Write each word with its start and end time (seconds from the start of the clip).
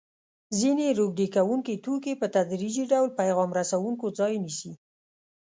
ځیني 0.57 0.87
روږدي 0.99 1.27
کوونکي 1.35 1.81
توکي 1.85 2.13
په 2.21 2.27
تدریجي 2.35 2.83
ډول 2.91 3.09
پیغام 3.19 3.49
رسوونکو 3.59 4.05
ځای 4.19 4.33
نیسي. 4.45 4.71